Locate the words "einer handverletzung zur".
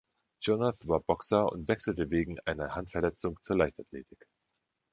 2.39-3.57